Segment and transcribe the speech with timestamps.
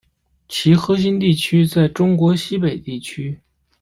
[0.49, 3.39] 其核心地区在中国西北地区。